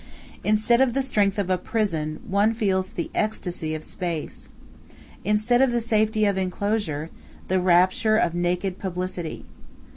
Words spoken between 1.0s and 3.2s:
strength of a prison one feels the